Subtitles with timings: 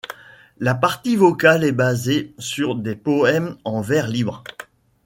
[0.57, 4.43] La partie vocale est basée sur des poèmes en vers libres.